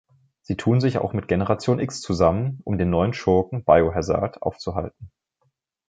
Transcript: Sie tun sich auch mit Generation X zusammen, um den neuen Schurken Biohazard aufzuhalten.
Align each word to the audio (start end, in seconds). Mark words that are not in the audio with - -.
Sie 0.41 0.57
tun 0.57 0.81
sich 0.81 0.97
auch 0.97 1.13
mit 1.13 1.27
Generation 1.27 1.77
X 1.79 2.01
zusammen, 2.01 2.59
um 2.63 2.79
den 2.79 2.89
neuen 2.89 3.13
Schurken 3.13 3.63
Biohazard 3.63 4.41
aufzuhalten. 4.41 5.11